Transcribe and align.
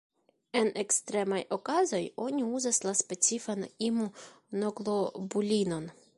En 0.59 0.69
ekstremaj 0.83 1.41
okazoj 1.57 2.01
oni 2.25 2.47
uzas 2.61 2.81
la 2.87 2.95
specifan 3.03 3.69
imunoglobulinon. 3.91 5.89